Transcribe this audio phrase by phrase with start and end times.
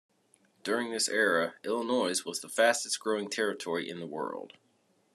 [0.63, 4.53] During this era, Illinois was the fastest-growing territory in the world.